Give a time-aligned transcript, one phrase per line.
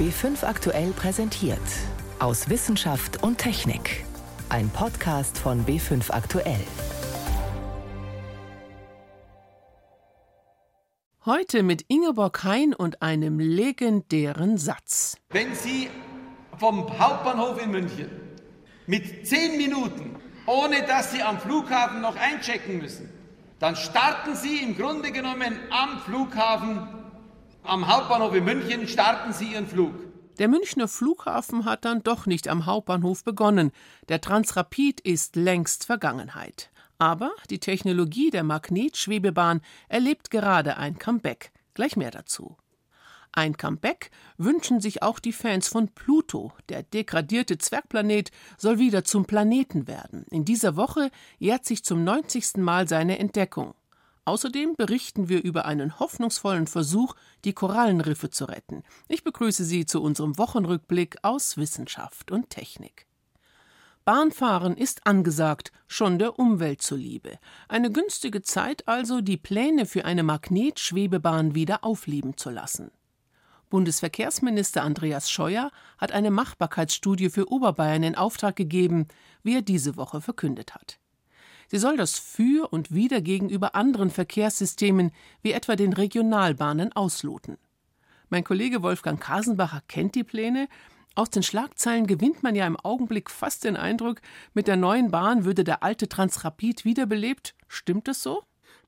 [0.00, 1.60] B5 aktuell präsentiert.
[2.20, 4.06] Aus Wissenschaft und Technik.
[4.48, 6.64] Ein Podcast von B5 aktuell.
[11.26, 15.18] Heute mit Ingeborg Hein und einem legendären Satz.
[15.28, 15.90] Wenn Sie
[16.56, 18.10] vom Hauptbahnhof in München
[18.86, 23.10] mit zehn Minuten, ohne dass Sie am Flughafen noch einchecken müssen,
[23.58, 26.88] dann starten Sie im Grunde genommen am Flughafen,
[27.64, 29.94] am Hauptbahnhof in München, starten Sie Ihren Flug.
[30.38, 33.72] Der Münchner Flughafen hat dann doch nicht am Hauptbahnhof begonnen.
[34.08, 36.70] Der Transrapid ist längst Vergangenheit.
[36.98, 41.52] Aber die Technologie der Magnetschwebebahn erlebt gerade ein Comeback.
[41.74, 42.56] Gleich mehr dazu.
[43.32, 46.52] Ein Comeback wünschen sich auch die Fans von Pluto.
[46.68, 50.24] Der degradierte Zwergplanet soll wieder zum Planeten werden.
[50.30, 52.56] In dieser Woche jährt sich zum 90.
[52.56, 53.74] Mal seine Entdeckung.
[54.24, 58.82] Außerdem berichten wir über einen hoffnungsvollen Versuch, die Korallenriffe zu retten.
[59.08, 63.06] Ich begrüße Sie zu unserem Wochenrückblick aus Wissenschaft und Technik.
[64.04, 67.38] Bahnfahren ist angesagt, schon der Umwelt zuliebe.
[67.68, 72.90] Eine günstige Zeit also, die Pläne für eine Magnetschwebebahn wieder aufleben zu lassen.
[73.68, 79.06] Bundesverkehrsminister Andreas Scheuer hat eine Machbarkeitsstudie für Oberbayern in Auftrag gegeben,
[79.44, 80.98] wie er diese Woche verkündet hat.
[81.70, 87.58] Sie soll das Für und Wider gegenüber anderen Verkehrssystemen wie etwa den Regionalbahnen ausloten.
[88.28, 90.68] Mein Kollege Wolfgang Kasenbacher kennt die Pläne.
[91.14, 94.20] Aus den Schlagzeilen gewinnt man ja im Augenblick fast den Eindruck,
[94.52, 97.54] mit der neuen Bahn würde der alte Transrapid wiederbelebt.
[97.68, 98.42] Stimmt das so?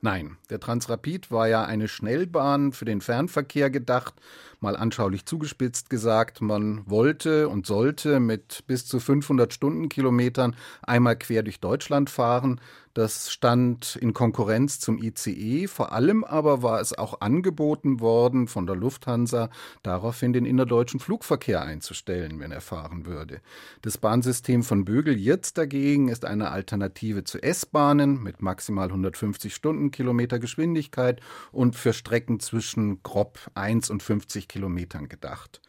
[0.04, 4.14] Nein, der Transrapid war ja eine Schnellbahn für den Fernverkehr gedacht.
[4.58, 11.44] Mal anschaulich zugespitzt gesagt, man wollte und sollte mit bis zu 500 Stundenkilometern einmal quer
[11.44, 12.60] durch Deutschland fahren.
[12.94, 15.66] Das stand in Konkurrenz zum ICE.
[15.66, 19.48] Vor allem aber war es auch angeboten worden von der Lufthansa,
[19.82, 23.40] daraufhin den innerdeutschen Flugverkehr einzustellen, wenn er fahren würde.
[23.80, 30.38] Das Bahnsystem von Bögel jetzt dagegen ist eine Alternative zu S-Bahnen mit maximal 150 Stundenkilometer
[30.38, 35.62] Geschwindigkeit und für Strecken zwischen grob 1 und 50 Kilometern gedacht.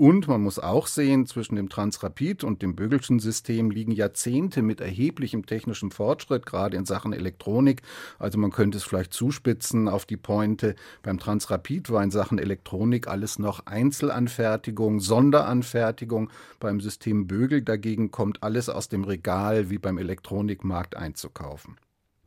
[0.00, 4.80] Und man muss auch sehen, zwischen dem Transrapid und dem Bögelschen System liegen Jahrzehnte mit
[4.80, 7.82] erheblichem technischem Fortschritt, gerade in Sachen Elektronik.
[8.18, 10.74] Also man könnte es vielleicht zuspitzen auf die Pointe.
[11.02, 16.30] Beim Transrapid war in Sachen Elektronik alles noch Einzelanfertigung, Sonderanfertigung.
[16.60, 21.76] Beim System Bögel dagegen kommt alles aus dem Regal wie beim Elektronikmarkt einzukaufen.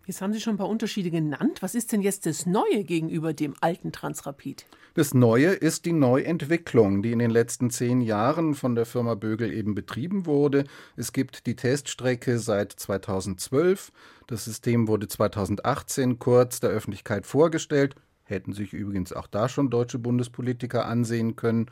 [0.06, 1.62] Jetzt haben Sie schon ein paar Unterschiede genannt.
[1.62, 4.66] Was ist denn jetzt das Neue gegenüber dem alten Transrapid?
[4.96, 9.54] Das Neue ist die Neuentwicklung, die in den letzten zehn Jahren von der Firma Bögel
[9.54, 10.66] eben betrieben wurde.
[10.98, 13.94] Es gibt die Teststrecke seit 2012.
[14.28, 17.96] Das System wurde 2018 kurz der Öffentlichkeit vorgestellt.
[18.26, 21.68] Hätten sich übrigens auch da schon deutsche Bundespolitiker ansehen können.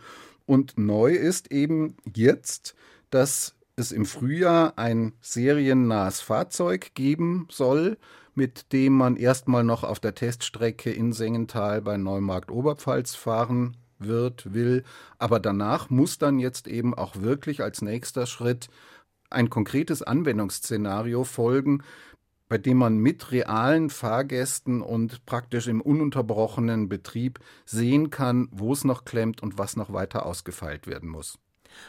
[0.46, 2.76] Und neu ist eben jetzt,
[3.10, 7.98] dass es im Frühjahr ein seriennahes Fahrzeug geben soll,
[8.36, 14.54] mit dem man erstmal noch auf der Teststrecke in Sengenthal bei Neumarkt Oberpfalz fahren wird,
[14.54, 14.84] will.
[15.20, 18.70] Aber danach muss dann jetzt eben auch wirklich als nächster Schritt
[19.30, 21.84] ein konkretes Anwendungsszenario folgen,
[22.50, 28.84] bei dem man mit realen Fahrgästen und praktisch im ununterbrochenen Betrieb sehen kann, wo es
[28.84, 31.40] noch klemmt und was noch weiter ausgefeilt werden muss.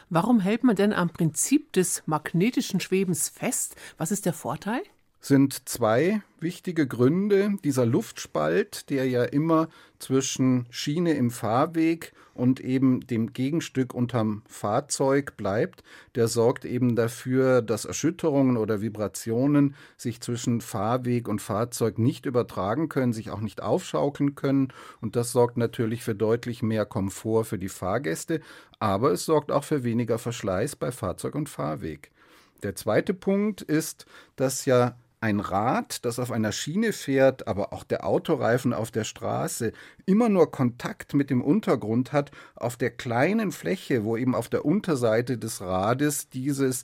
[0.09, 3.75] Warum hält man denn am Prinzip des magnetischen Schwebens fest?
[3.97, 4.81] Was ist der Vorteil?
[5.23, 7.53] Sind zwei wichtige Gründe.
[7.63, 15.37] Dieser Luftspalt, der ja immer zwischen Schiene im Fahrweg und eben dem Gegenstück unterm Fahrzeug
[15.37, 15.81] bleibt,
[16.15, 22.89] der sorgt eben dafür, dass Erschütterungen oder Vibrationen sich zwischen Fahrweg und Fahrzeug nicht übertragen
[22.89, 24.73] können, sich auch nicht aufschaukeln können.
[24.99, 28.41] Und das sorgt natürlich für deutlich mehr Komfort für die Fahrgäste,
[28.77, 32.11] aber es sorgt auch für weniger Verschleiß bei Fahrzeug und Fahrweg.
[32.63, 34.05] Der zweite Punkt ist,
[34.35, 39.05] dass ja ein Rad, das auf einer Schiene fährt, aber auch der Autoreifen auf der
[39.05, 39.71] Straße,
[40.05, 44.65] immer nur Kontakt mit dem Untergrund hat, auf der kleinen Fläche, wo eben auf der
[44.65, 46.83] Unterseite des Rades dieses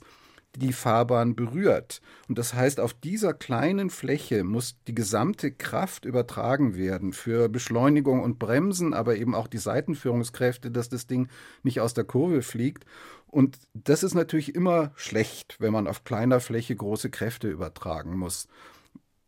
[0.56, 2.00] die Fahrbahn berührt.
[2.28, 8.22] Und das heißt, auf dieser kleinen Fläche muss die gesamte Kraft übertragen werden für Beschleunigung
[8.22, 11.28] und Bremsen, aber eben auch die Seitenführungskräfte, dass das Ding
[11.62, 12.84] nicht aus der Kurve fliegt.
[13.30, 18.48] Und das ist natürlich immer schlecht, wenn man auf kleiner Fläche große Kräfte übertragen muss.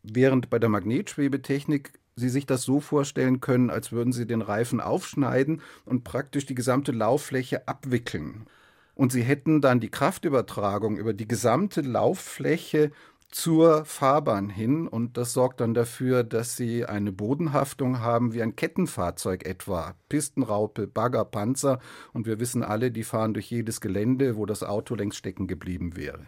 [0.03, 4.81] Während bei der Magnetschwebetechnik Sie sich das so vorstellen können, als würden Sie den Reifen
[4.81, 8.47] aufschneiden und praktisch die gesamte Lauffläche abwickeln.
[8.95, 12.91] Und Sie hätten dann die Kraftübertragung über die gesamte Lauffläche
[13.33, 18.55] zur Fahrbahn hin und das sorgt dann dafür, dass sie eine Bodenhaftung haben wie ein
[18.55, 19.95] Kettenfahrzeug etwa.
[20.09, 21.81] Pistenraupe, Bagger, Panzer
[22.13, 25.97] und wir wissen alle, die fahren durch jedes Gelände, wo das Auto längst stecken geblieben
[25.97, 26.27] wäre.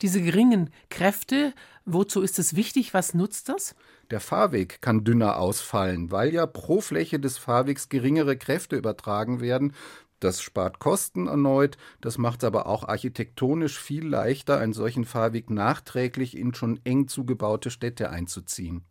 [0.00, 1.52] Diese geringen Kräfte,
[1.84, 2.94] wozu ist es wichtig?
[2.94, 3.74] Was nutzt das?
[4.12, 9.72] Der Fahrweg kann dünner ausfallen, weil ja pro Fläche des Fahrwegs geringere Kräfte übertragen werden.
[10.20, 15.50] Das spart Kosten erneut, das macht es aber auch architektonisch viel leichter, einen solchen Fahrweg
[15.50, 18.84] nachträglich in schon eng zugebaute Städte einzuziehen.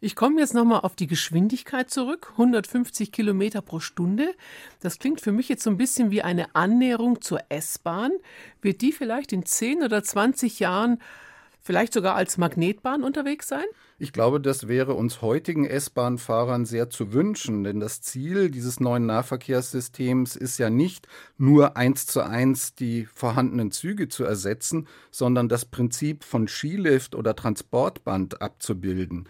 [0.00, 2.28] Ich komme jetzt nochmal auf die Geschwindigkeit zurück.
[2.32, 4.34] 150 Kilometer pro Stunde.
[4.80, 8.12] Das klingt für mich jetzt so ein bisschen wie eine Annäherung zur S-Bahn.
[8.60, 10.98] Wird die vielleicht in 10 oder 20 Jahren
[11.66, 13.64] vielleicht sogar als Magnetbahn unterwegs sein?
[13.98, 19.06] Ich glaube, das wäre uns heutigen S-Bahn-Fahrern sehr zu wünschen, denn das Ziel dieses neuen
[19.06, 21.08] Nahverkehrssystems ist ja nicht
[21.38, 27.34] nur eins zu eins die vorhandenen Züge zu ersetzen, sondern das Prinzip von Skilift oder
[27.34, 29.28] Transportband abzubilden.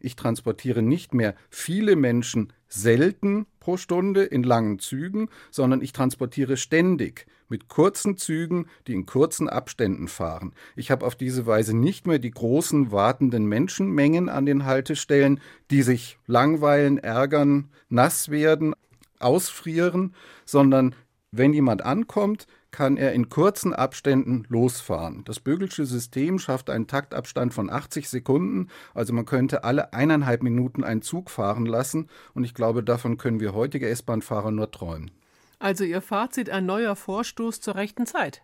[0.00, 6.56] Ich transportiere nicht mehr viele Menschen selten pro Stunde in langen Zügen, sondern ich transportiere
[6.56, 10.52] ständig mit kurzen Zügen, die in kurzen Abständen fahren.
[10.76, 15.82] Ich habe auf diese Weise nicht mehr die großen wartenden Menschenmengen an den Haltestellen, die
[15.82, 18.74] sich langweilen, ärgern, nass werden,
[19.18, 20.14] ausfrieren,
[20.44, 20.94] sondern
[21.32, 25.22] wenn jemand ankommt, kann er in kurzen Abständen losfahren.
[25.24, 30.84] Das Bögelsche System schafft einen Taktabstand von 80 Sekunden, also man könnte alle eineinhalb Minuten
[30.84, 35.10] einen Zug fahren lassen und ich glaube, davon können wir heutige S-Bahn-Fahrer nur träumen.
[35.60, 38.42] Also Ihr Fazit, ein neuer Vorstoß zur rechten Zeit.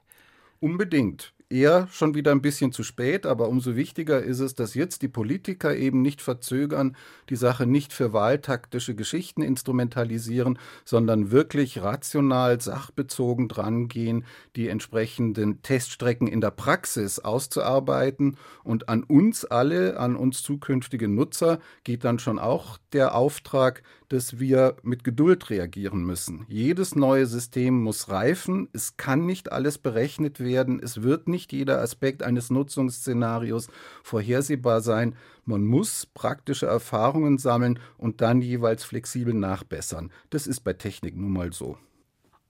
[0.61, 5.03] Unbedingt eher schon wieder ein bisschen zu spät, aber umso wichtiger ist es, dass jetzt
[5.03, 6.97] die Politiker eben nicht verzögern,
[7.31, 14.25] die Sache nicht für wahltaktische Geschichten instrumentalisieren, sondern wirklich rational, sachbezogen drangehen,
[14.57, 18.37] die entsprechenden Teststrecken in der Praxis auszuarbeiten.
[18.65, 24.39] Und an uns alle, an uns zukünftige Nutzer, geht dann schon auch der Auftrag, dass
[24.39, 26.47] wir mit Geduld reagieren müssen.
[26.49, 31.81] Jedes neue System muss reifen, es kann nicht alles berechnet werden, es wird nicht jeder
[31.81, 33.69] Aspekt eines Nutzungsszenarios
[34.03, 35.15] vorhersehbar sein.
[35.45, 40.11] Man muss praktische Erfahrungen sammeln und dann jeweils flexibel nachbessern.
[40.31, 41.77] Das ist bei Technik nun mal so.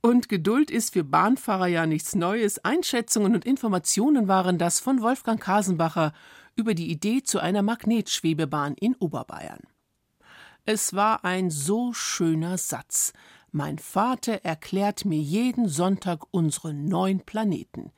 [0.00, 2.64] Und Geduld ist für Bahnfahrer ja nichts Neues.
[2.64, 6.12] Einschätzungen und Informationen waren das von Wolfgang Kasenbacher
[6.54, 9.60] über die Idee zu einer Magnetschwebebahn in Oberbayern.
[10.64, 13.12] Es war ein so schöner Satz.
[13.52, 17.92] Mein Vater erklärt mir jeden Sonntag unsere neun Planeten.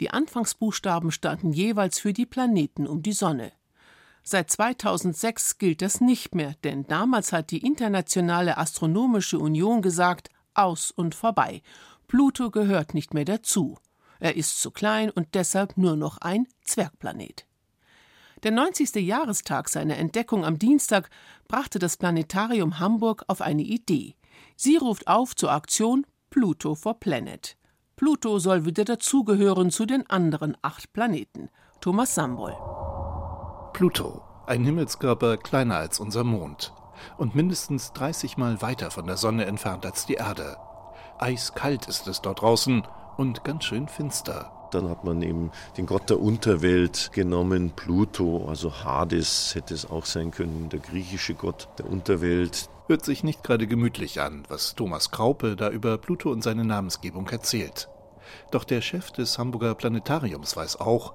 [0.00, 3.52] Die Anfangsbuchstaben standen jeweils für die Planeten um die Sonne.
[4.22, 10.90] Seit 2006 gilt das nicht mehr, denn damals hat die Internationale Astronomische Union gesagt, aus
[10.90, 11.62] und vorbei.
[12.08, 13.76] Pluto gehört nicht mehr dazu.
[14.20, 17.46] Er ist zu klein und deshalb nur noch ein Zwergplanet.
[18.44, 18.94] Der 90.
[18.96, 21.10] Jahrestag seiner Entdeckung am Dienstag
[21.48, 24.16] brachte das Planetarium Hamburg auf eine Idee.
[24.56, 27.56] Sie ruft auf zur Aktion Pluto for Planet.
[27.96, 31.48] Pluto soll wieder dazugehören zu den anderen acht Planeten.
[31.80, 32.56] Thomas Sambol.
[33.72, 36.72] Pluto, ein Himmelskörper kleiner als unser Mond
[37.18, 40.56] und mindestens 30 Mal weiter von der Sonne entfernt als die Erde.
[41.18, 42.82] Eiskalt ist es dort draußen
[43.16, 44.50] und ganz schön finster.
[44.72, 50.04] Dann hat man eben den Gott der Unterwelt genommen, Pluto, also Hades hätte es auch
[50.04, 52.68] sein können, der griechische Gott der Unterwelt.
[52.86, 57.26] Hört sich nicht gerade gemütlich an, was Thomas Kraupe da über Pluto und seine Namensgebung
[57.30, 57.88] erzählt.
[58.50, 61.14] Doch der Chef des Hamburger Planetariums weiß auch,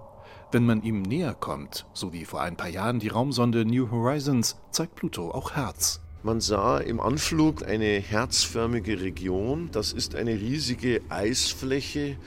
[0.51, 4.57] wenn man ihm näher kommt, so wie vor ein paar Jahren die Raumsonde New Horizons,
[4.71, 6.01] zeigt Pluto auch Herz.
[6.23, 9.69] Man sah im Anflug eine herzförmige Region.
[9.71, 12.17] Das ist eine riesige Eisfläche,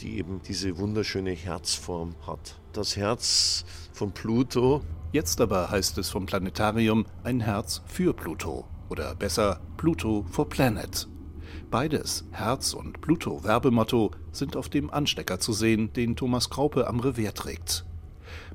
[0.00, 2.58] die eben diese wunderschöne Herzform hat.
[2.72, 4.82] Das Herz von Pluto.
[5.12, 11.08] Jetzt aber heißt es vom Planetarium ein Herz für Pluto oder besser Pluto for Planet.
[11.70, 17.00] Beides, Herz und Pluto Werbemotto, sind auf dem Anstecker zu sehen, den Thomas Kraupe am
[17.00, 17.84] Revier trägt.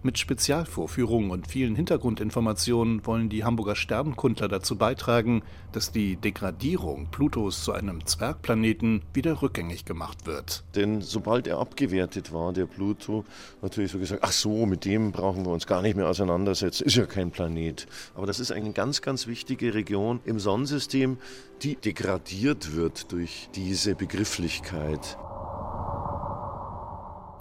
[0.01, 7.63] Mit Spezialvorführungen und vielen Hintergrundinformationen wollen die Hamburger Sternenkundler dazu beitragen, dass die Degradierung Plutos
[7.63, 10.63] zu einem Zwergplaneten wieder rückgängig gemacht wird.
[10.75, 13.25] Denn sobald er abgewertet war, der Pluto,
[13.61, 16.95] natürlich so gesagt, ach so, mit dem brauchen wir uns gar nicht mehr auseinandersetzen, ist
[16.95, 17.87] ja kein Planet.
[18.15, 21.17] Aber das ist eine ganz, ganz wichtige Region im Sonnensystem,
[21.61, 25.17] die degradiert wird durch diese Begrifflichkeit.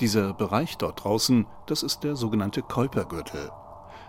[0.03, 3.53] Dieser Bereich dort draußen, das ist der sogenannte Kuipergürtel.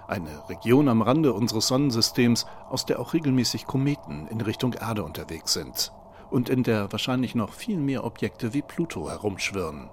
[0.07, 5.53] Eine Region am Rande unseres Sonnensystems, aus der auch regelmäßig Kometen in Richtung Erde unterwegs
[5.53, 5.91] sind
[6.31, 9.91] und in der wahrscheinlich noch viel mehr Objekte wie Pluto herumschwirren.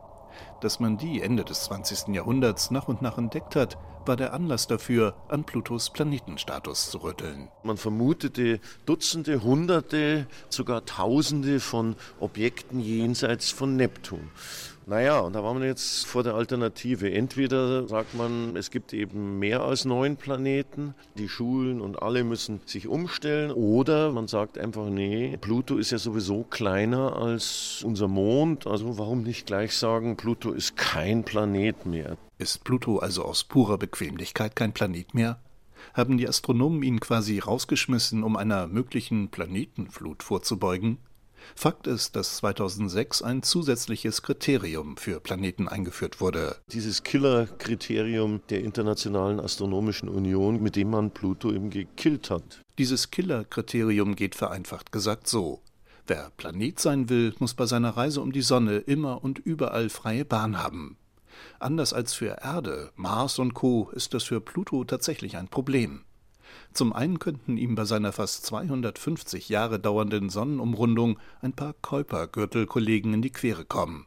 [0.62, 2.14] Dass man die Ende des 20.
[2.14, 3.76] Jahrhunderts nach und nach entdeckt hat,
[4.06, 7.48] war der Anlass dafür, an Plutos Planetenstatus zu rütteln.
[7.62, 14.30] Man vermutete Dutzende, Hunderte, sogar Tausende von Objekten jenseits von Neptun.
[14.90, 17.12] Naja, und da waren wir jetzt vor der Alternative.
[17.12, 22.60] Entweder sagt man, es gibt eben mehr als neun Planeten, die Schulen und alle müssen
[22.66, 28.66] sich umstellen, oder man sagt einfach, nee, Pluto ist ja sowieso kleiner als unser Mond,
[28.66, 32.16] also warum nicht gleich sagen, Pluto ist kein Planet mehr.
[32.38, 35.38] Ist Pluto also aus purer Bequemlichkeit kein Planet mehr?
[35.94, 40.98] Haben die Astronomen ihn quasi rausgeschmissen, um einer möglichen Planetenflut vorzubeugen?
[41.54, 46.56] Fakt ist, dass 2006 ein zusätzliches Kriterium für Planeten eingeführt wurde.
[46.72, 52.62] Dieses Killer-Kriterium der Internationalen Astronomischen Union, mit dem man Pluto eben gekillt hat.
[52.78, 55.60] Dieses Killer-Kriterium geht vereinfacht gesagt so.
[56.06, 60.24] Wer Planet sein will, muss bei seiner Reise um die Sonne immer und überall freie
[60.24, 60.96] Bahn haben.
[61.58, 63.90] Anders als für Erde, Mars und Co.
[63.92, 66.04] ist das für Pluto tatsächlich ein Problem.
[66.72, 73.22] Zum einen könnten ihm bei seiner fast 250 Jahre dauernden Sonnenumrundung ein paar Kuiper-Gürtelkollegen in
[73.22, 74.06] die Quere kommen.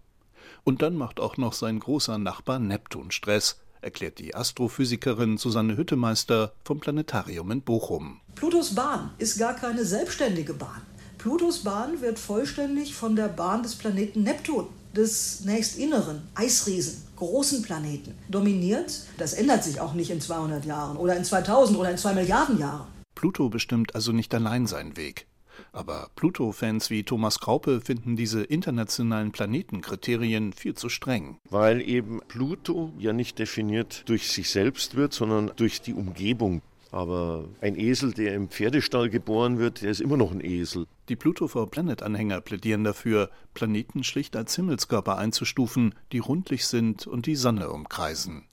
[0.64, 6.54] Und dann macht auch noch sein großer Nachbar Neptun Stress, erklärt die Astrophysikerin Susanne Hüttemeister
[6.64, 8.22] vom Planetarium in Bochum.
[8.36, 10.82] Plutos Bahn ist gar keine selbstständige Bahn.
[11.18, 18.16] Plutos Bahn wird vollständig von der Bahn des Planeten Neptun, des nächstinneren Eisriesen, großen Planeten,
[18.30, 19.06] dominiert.
[19.18, 22.60] Das ändert sich auch nicht in 200 Jahren oder in 2000 oder in 2 Milliarden
[22.60, 22.88] Jahren.
[23.16, 25.28] Pluto bestimmt also nicht allein seinen Weg.
[25.72, 31.38] Aber Pluto-Fans wie Thomas Kraupe finden diese internationalen Planetenkriterien viel zu streng.
[31.50, 36.62] Weil eben Pluto ja nicht definiert durch sich selbst wird, sondern durch die Umgebung.
[36.94, 40.86] Aber ein Esel, der im Pferdestall geboren wird, der ist immer noch ein Esel.
[41.10, 47.26] Die Pluto for Planet-Anhänger plädieren dafür, Planeten schlicht als Himmelskörper einzustufen, die rundlich sind und
[47.26, 48.44] die Sonne umkreisen.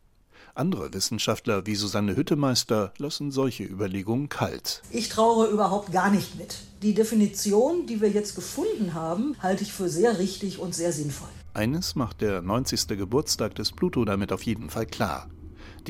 [0.55, 4.81] Andere Wissenschaftler wie Susanne Hüttemeister lassen solche Überlegungen kalt.
[4.91, 6.57] Ich traure überhaupt gar nicht mit.
[6.81, 11.29] Die Definition, die wir jetzt gefunden haben, halte ich für sehr richtig und sehr sinnvoll.
[11.53, 12.89] Eines macht der 90.
[12.89, 15.29] Geburtstag des Pluto damit auf jeden Fall klar.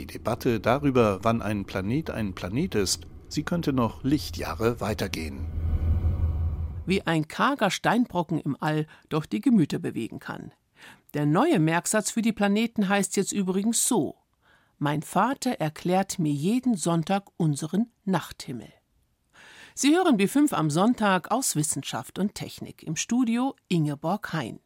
[0.00, 5.44] Die Debatte darüber, wann ein Planet ein Planet ist, sie könnte noch Lichtjahre weitergehen.
[6.86, 10.52] Wie ein karger Steinbrocken im All doch die Gemüter bewegen kann.
[11.12, 14.16] Der neue Merksatz für die Planeten heißt jetzt übrigens so:
[14.78, 18.72] Mein Vater erklärt mir jeden Sonntag unseren Nachthimmel.
[19.74, 24.60] Sie hören B5 am Sonntag aus Wissenschaft und Technik im Studio Ingeborg Hein.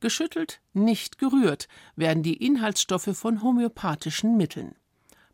[0.00, 4.74] Geschüttelt, nicht gerührt werden die Inhaltsstoffe von homöopathischen Mitteln.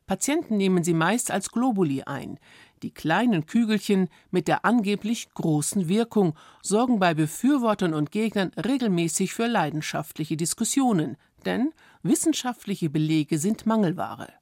[0.07, 2.39] Patienten nehmen sie meist als Globuli ein.
[2.83, 9.47] Die kleinen Kügelchen mit der angeblich großen Wirkung sorgen bei Befürwortern und Gegnern regelmäßig für
[9.47, 14.33] leidenschaftliche Diskussionen, denn wissenschaftliche Belege sind Mangelware.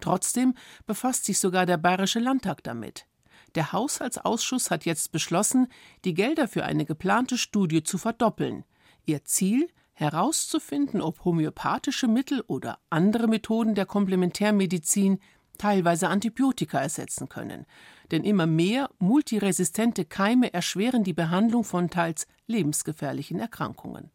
[0.00, 0.54] Trotzdem
[0.86, 3.06] befasst sich sogar der Bayerische Landtag damit.
[3.54, 5.68] Der Haushaltsausschuss hat jetzt beschlossen,
[6.04, 8.64] die Gelder für eine geplante Studie zu verdoppeln.
[9.06, 15.20] Ihr Ziel herauszufinden, ob homöopathische Mittel oder andere Methoden der Komplementärmedizin
[15.58, 17.66] teilweise Antibiotika ersetzen können.
[18.10, 24.10] Denn immer mehr multiresistente Keime erschweren die Behandlung von teils lebensgefährlichen Erkrankungen.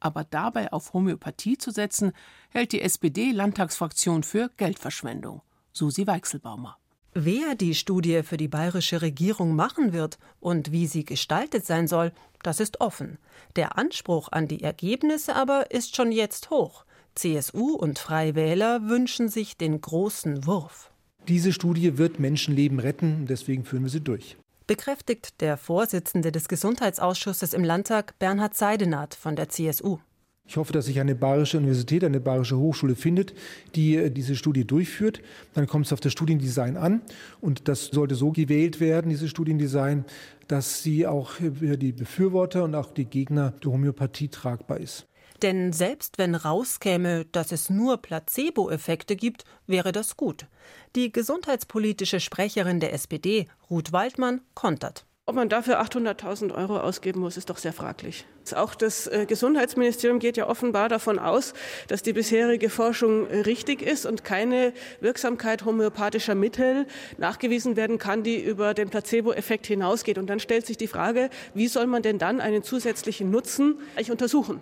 [0.00, 2.12] Aber dabei auf Homöopathie zu setzen,
[2.50, 5.42] hält die SPD-Landtagsfraktion für Geldverschwendung.
[5.72, 6.78] Susi Weichselbaumer.
[7.16, 12.10] Wer die Studie für die bayerische Regierung machen wird und wie sie gestaltet sein soll,
[12.42, 13.18] das ist offen.
[13.54, 16.84] Der Anspruch an die Ergebnisse aber ist schon jetzt hoch.
[17.14, 20.90] CSU und Freie Wähler wünschen sich den großen Wurf.
[21.28, 24.36] Diese Studie wird Menschenleben retten, deswegen führen wir sie durch.
[24.66, 30.00] Bekräftigt der Vorsitzende des Gesundheitsausschusses im Landtag, Bernhard Seidenath von der CSU.
[30.46, 33.34] Ich hoffe, dass sich eine bayerische Universität, eine bayerische Hochschule findet,
[33.74, 35.20] die äh, diese Studie durchführt.
[35.54, 37.00] Dann kommt es auf das Studiendesign an
[37.40, 40.04] und das sollte so gewählt werden, dieses Studiendesign,
[40.46, 45.06] dass sie auch für die Befürworter und auch die Gegner der Homöopathie tragbar ist.
[45.42, 50.46] Denn selbst wenn rauskäme, dass es nur Placebo-Effekte gibt, wäre das gut.
[50.94, 55.06] Die gesundheitspolitische Sprecherin der SPD, Ruth Waldmann, kontert.
[55.26, 58.26] Ob man dafür 800.000 Euro ausgeben muss, ist doch sehr fraglich.
[58.54, 61.54] Auch das äh, Gesundheitsministerium geht ja offenbar davon aus,
[61.88, 68.38] dass die bisherige Forschung richtig ist und keine Wirksamkeit homöopathischer Mittel nachgewiesen werden kann, die
[68.38, 70.18] über den Placebo-Effekt hinausgeht.
[70.18, 74.10] Und dann stellt sich die Frage, wie soll man denn dann einen zusätzlichen Nutzen eigentlich
[74.10, 74.60] untersuchen?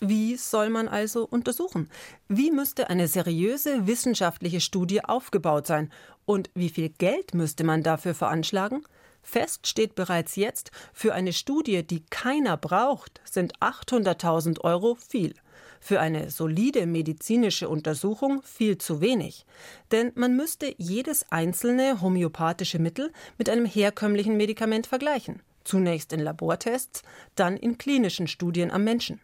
[0.00, 1.90] Wie soll man also untersuchen?
[2.28, 5.92] Wie müsste eine seriöse wissenschaftliche Studie aufgebaut sein?
[6.24, 8.86] Und wie viel Geld müsste man dafür veranschlagen?
[9.22, 15.34] Fest steht bereits jetzt, für eine Studie, die keiner braucht, sind 800.000 Euro viel.
[15.80, 19.46] Für eine solide medizinische Untersuchung viel zu wenig.
[19.92, 25.42] Denn man müsste jedes einzelne homöopathische Mittel mit einem herkömmlichen Medikament vergleichen.
[25.64, 27.02] Zunächst in Labortests,
[27.34, 29.20] dann in klinischen Studien am Menschen.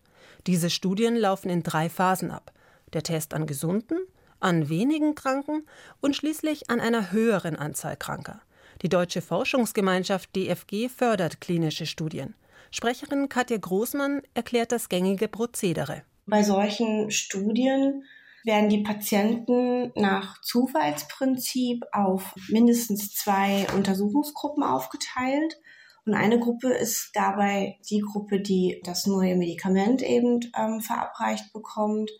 [0.46, 2.52] Diese Studien laufen in drei Phasen ab.
[2.92, 3.98] Der Test an Gesunden,
[4.40, 5.66] an wenigen Kranken
[6.00, 8.42] und schließlich an einer höheren Anzahl Kranker.
[8.82, 12.34] Die Deutsche Forschungsgemeinschaft DFG fördert klinische Studien.
[12.70, 16.02] Sprecherin Katja Großmann erklärt das gängige Prozedere.
[16.26, 18.04] Bei solchen Studien
[18.44, 25.58] werden die Patienten nach Zufallsprinzip auf mindestens zwei Untersuchungsgruppen aufgeteilt.
[26.04, 32.10] Und eine Gruppe ist dabei die Gruppe, die das neue Medikament eben ähm, verabreicht bekommt.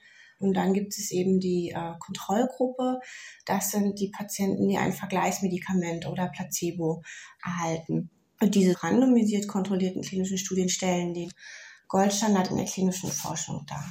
[0.45, 3.01] Und dann gibt es eben die äh, Kontrollgruppe.
[3.47, 7.03] Das sind die Patienten, die ein Vergleichsmedikament oder Placebo
[7.43, 8.11] erhalten.
[8.41, 11.31] Und diese randomisiert kontrollierten klinischen Studien stellen den
[11.89, 13.85] Goldstandard in der klinischen Forschung dar.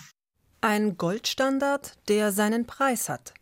[0.62, 3.34] Ein Goldstandard, der seinen Preis hat.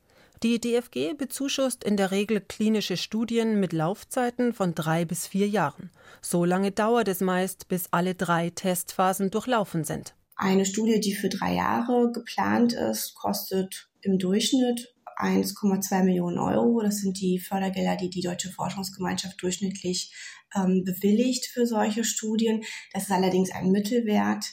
[0.43, 5.91] Die DFG bezuschusst in der Regel klinische Studien mit Laufzeiten von drei bis vier Jahren.
[6.21, 10.15] So lange dauert es meist, bis alle drei Testphasen durchlaufen sind.
[10.41, 16.81] Eine Studie, die für drei Jahre geplant ist, kostet im Durchschnitt 1,2 Millionen Euro.
[16.81, 20.11] Das sind die Fördergelder, die die Deutsche Forschungsgemeinschaft durchschnittlich
[20.55, 22.63] ähm, bewilligt für solche Studien.
[22.91, 24.43] Das ist allerdings ein Mittelwert.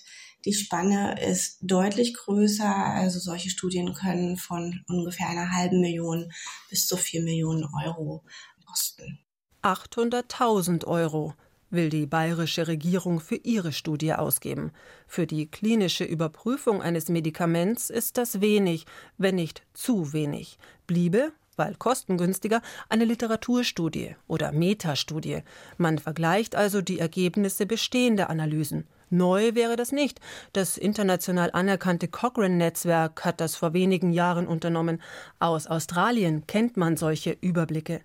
[0.45, 2.69] Die Spanne ist deutlich größer.
[2.69, 6.31] Also solche Studien können von ungefähr einer halben Million
[6.69, 8.27] bis zu vier Millionen Euro
[8.67, 9.21] kosten.
[9.63, 11.33] 800.000 Euro
[11.71, 14.73] will die bayerische Regierung für ihre Studie ausgeben.
[15.07, 20.59] Für die klinische Überprüfung eines Medikaments ist das wenig, wenn nicht zu wenig.
[20.87, 25.43] Bliebe, weil kostengünstiger, eine Literaturstudie oder Metastudie.
[25.77, 28.87] Man vergleicht also die Ergebnisse bestehender Analysen.
[29.11, 30.21] Neu wäre das nicht.
[30.53, 35.01] Das international anerkannte Cochrane-Netzwerk hat das vor wenigen Jahren unternommen.
[35.39, 38.03] Aus Australien kennt man solche Überblicke.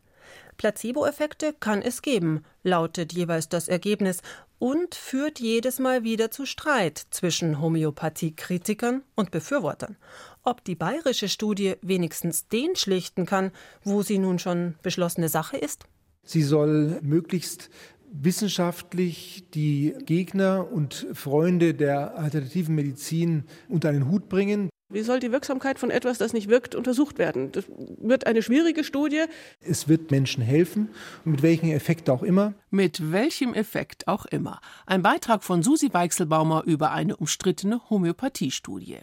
[0.58, 4.22] Placebo-Effekte kann es geben, lautet jeweils das Ergebnis
[4.60, 9.98] und führt jedes Mal wieder zu Streit zwischen Homöopathiekritikern und Befürwortern.
[10.44, 13.52] Ob die bayerische Studie wenigstens den schlichten kann,
[13.84, 15.84] wo sie nun schon beschlossene Sache ist?
[16.24, 17.70] Sie soll möglichst
[18.14, 24.70] wissenschaftlich die Gegner und Freunde der alternativen Medizin unter einen Hut bringen.
[24.94, 27.52] Wie soll die Wirksamkeit von etwas, das nicht wirkt, untersucht werden?
[27.52, 27.66] Das
[27.98, 29.24] wird eine schwierige Studie.
[29.60, 30.90] Es wird Menschen helfen,
[31.26, 32.54] mit welchem Effekt auch immer.
[32.70, 34.62] Mit welchem Effekt auch immer.
[34.86, 39.00] Ein Beitrag von Susi Weichselbaumer über eine umstrittene Homöopathiestudie.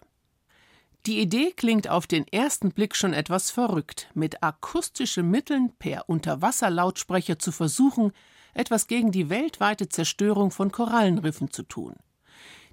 [1.06, 7.40] Die Idee klingt auf den ersten Blick schon etwas verrückt, mit akustischen Mitteln per Unterwasserlautsprecher
[7.40, 8.12] zu versuchen,
[8.54, 11.96] etwas gegen die weltweite Zerstörung von Korallenriffen zu tun.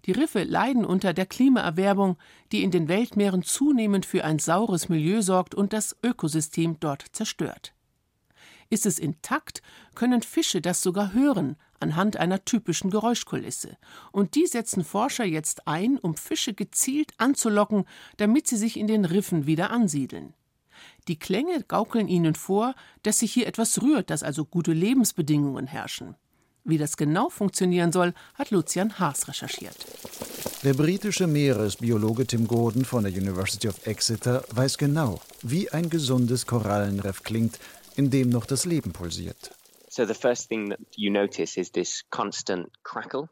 [0.05, 2.17] Die Riffe leiden unter der Klimaerwärmung,
[2.51, 7.73] die in den Weltmeeren zunehmend für ein saures Milieu sorgt und das Ökosystem dort zerstört.
[8.69, 9.62] Ist es intakt,
[9.95, 13.77] können Fische das sogar hören, anhand einer typischen Geräuschkulisse.
[14.12, 17.86] Und die setzen Forscher jetzt ein, um Fische gezielt anzulocken,
[18.17, 20.33] damit sie sich in den Riffen wieder ansiedeln.
[21.07, 26.15] Die Klänge gaukeln ihnen vor, dass sich hier etwas rührt, dass also gute Lebensbedingungen herrschen.
[26.67, 29.77] Wie das genau funktionieren soll, hat Lucian Haas recherchiert.
[30.63, 36.45] Der britische Meeresbiologe Tim Gordon von der University of Exeter weiß genau, wie ein gesundes
[36.45, 37.58] Korallenriff klingt,
[37.95, 39.51] in dem noch das Leben pulsiert.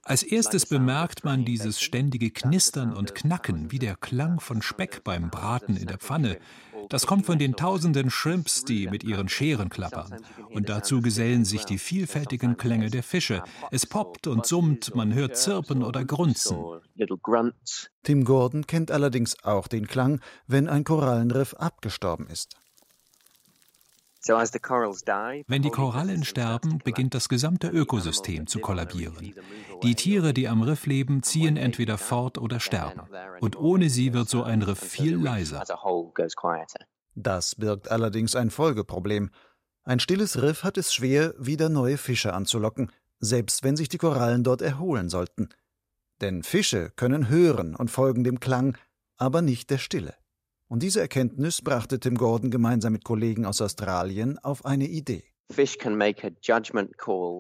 [0.04, 5.30] Als erstes bemerkt man dieses ständige Knistern und Knacken, wie der Klang von Speck beim
[5.30, 6.40] Braten in der Pfanne.
[6.90, 10.22] Das kommt von den tausenden Shrimps, die mit ihren Scheren klappern.
[10.50, 13.44] Und dazu gesellen sich die vielfältigen Klänge der Fische.
[13.72, 16.58] Es poppt und summt, man hört Zirpen oder Grunzen.
[18.04, 22.56] Tim Gordon kennt allerdings auch den Klang, wenn ein Korallenriff abgestorben ist.
[24.28, 29.36] Wenn die Korallen sterben, beginnt das gesamte Ökosystem zu kollabieren.
[29.84, 33.02] Die Tiere, die am Riff leben, ziehen entweder fort oder sterben.
[33.40, 35.64] Und ohne sie wird so ein Riff viel leiser.
[37.14, 39.30] Das birgt allerdings ein Folgeproblem.
[39.84, 44.44] Ein stilles Riff hat es schwer, wieder neue Fische anzulocken, selbst wenn sich die Korallen
[44.44, 45.50] dort erholen sollten.
[46.22, 48.78] Denn Fische können hören und folgen dem Klang,
[49.18, 50.16] aber nicht der Stille.
[50.68, 55.24] Und diese Erkenntnis brachte Tim Gordon gemeinsam mit Kollegen aus Australien auf eine Idee.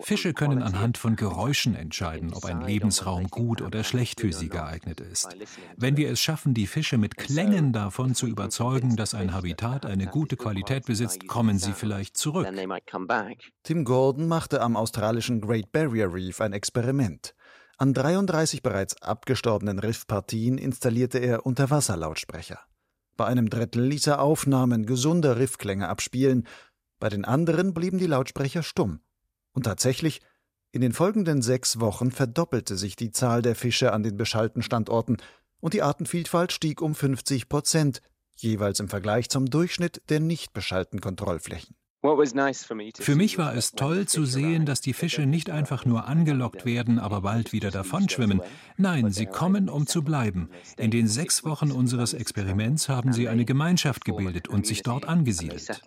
[0.01, 4.99] Fische können anhand von Geräuschen entscheiden, ob ein Lebensraum gut oder schlecht für sie geeignet
[4.99, 5.35] ist.
[5.75, 10.05] Wenn wir es schaffen, die Fische mit Klängen davon zu überzeugen, dass ein Habitat eine
[10.05, 12.47] gute Qualität besitzt, kommen sie vielleicht zurück.
[13.63, 17.33] Tim Gordon machte am australischen Great Barrier Reef ein Experiment.
[17.77, 22.59] An 33 bereits abgestorbenen Riffpartien installierte er Unterwasserlautsprecher.
[23.17, 26.45] Bei einem Drittel ließ er Aufnahmen gesunder Riffklänge abspielen,
[26.99, 28.99] bei den anderen blieben die Lautsprecher stumm.
[29.51, 30.21] Und tatsächlich,
[30.71, 35.17] in den folgenden sechs Wochen verdoppelte sich die Zahl der Fische an den beschallten Standorten
[35.59, 38.01] und die Artenvielfalt stieg um 50 Prozent,
[38.35, 41.75] jeweils im Vergleich zum Durchschnitt der nicht beschallten Kontrollflächen.
[42.99, 46.99] Für mich war es toll zu sehen, dass die Fische nicht einfach nur angelockt werden,
[46.99, 48.41] aber bald wieder davonschwimmen.
[48.77, 50.49] Nein, sie kommen, um zu bleiben.
[50.77, 55.81] In den sechs Wochen unseres Experiments haben sie eine Gemeinschaft gebildet und sich dort angesiedelt.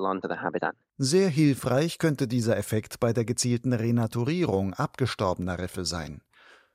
[0.99, 6.23] Sehr hilfreich könnte dieser Effekt bei der gezielten Renaturierung abgestorbener Riffe sein.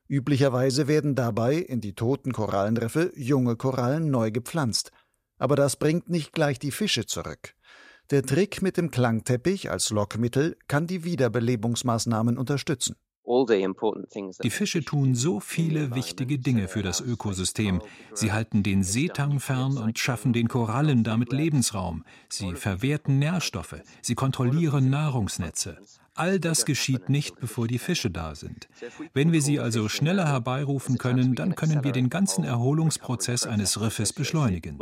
[0.08, 4.92] Üblicherweise werden dabei in die toten Korallenriffe junge Korallen neu gepflanzt.
[5.38, 7.56] Aber das bringt nicht gleich die Fische zurück.
[8.10, 12.96] Der Trick mit dem Klangteppich als Lockmittel kann die Wiederbelebungsmaßnahmen unterstützen.
[13.26, 17.82] Die Fische tun so viele wichtige Dinge für das Ökosystem.
[18.14, 22.04] Sie halten den Seetang fern und schaffen den Korallen damit Lebensraum.
[22.28, 23.82] Sie verwerten Nährstoffe.
[24.02, 25.78] Sie kontrollieren Nahrungsnetze.
[26.16, 28.68] All das geschieht nicht, bevor die Fische da sind.
[29.14, 34.14] Wenn wir sie also schneller herbeirufen können, dann können wir den ganzen Erholungsprozess eines Riffes
[34.14, 34.78] beschleunigen.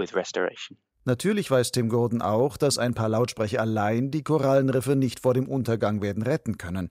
[1.03, 5.47] Natürlich weiß Tim Gordon auch, dass ein paar Lautsprecher allein die Korallenriffe nicht vor dem
[5.47, 6.89] Untergang werden retten können.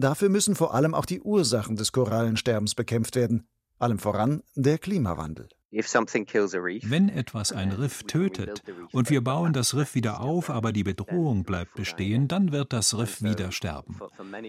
[0.00, 3.46] Dafür müssen vor allem auch die Ursachen des Korallensterbens bekämpft werden,
[3.78, 5.50] allem voran der Klimawandel.
[5.72, 11.44] Wenn etwas ein Riff tötet und wir bauen das Riff wieder auf, aber die Bedrohung
[11.44, 14.00] bleibt bestehen, dann wird das Riff wieder sterben.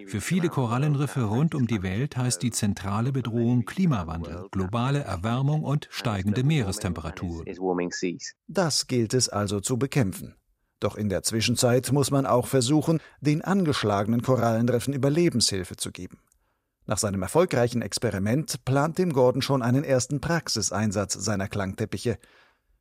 [0.08, 5.90] Für viele Korallenriffe rund um die Welt heißt die zentrale Bedrohung Klimawandel, globale Erwärmung und
[5.92, 7.46] steigende Meerestemperaturen.
[8.48, 10.36] Das gilt es also zu bekämpfen.
[10.82, 16.18] Doch in der Zwischenzeit muss man auch versuchen, den angeschlagenen Korallenriffen Überlebenshilfe zu geben.
[16.88, 22.18] Nach seinem erfolgreichen Experiment plant dem Gordon schon einen ersten Praxiseinsatz seiner Klangteppiche.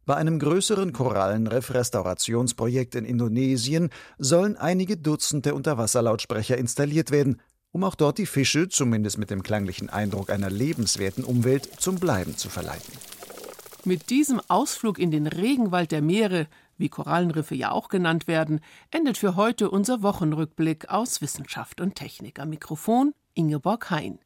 [0.07, 8.17] Bei einem größeren Korallenriff-Restaurationsprojekt in Indonesien sollen einige Dutzende Unterwasserlautsprecher installiert werden, um auch dort
[8.17, 12.95] die Fische, zumindest mit dem klanglichen Eindruck einer lebenswerten Umwelt, zum Bleiben zu verleiten.
[13.85, 16.47] Mit diesem Ausflug in den Regenwald der Meere,
[16.81, 22.41] wie Korallenriffe ja auch genannt werden, endet für heute unser Wochenrückblick aus Wissenschaft und Technik.
[22.41, 24.21] Am Mikrofon Ingeborg Hein.